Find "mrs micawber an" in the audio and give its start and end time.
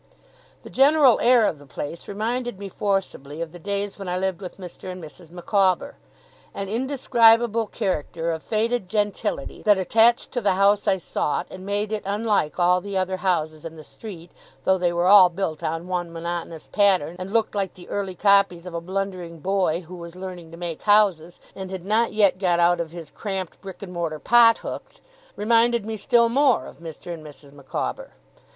4.99-6.67